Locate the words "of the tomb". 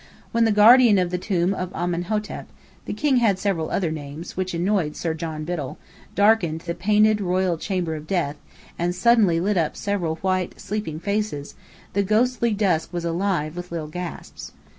0.97-1.53